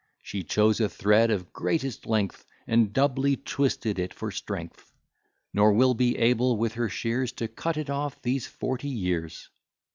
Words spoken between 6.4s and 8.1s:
with her shears To cut it